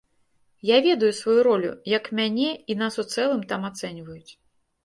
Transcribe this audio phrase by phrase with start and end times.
[0.69, 4.31] Я ведаю сваю ролю, як мяне і нас у цэлым там ацэньваюць.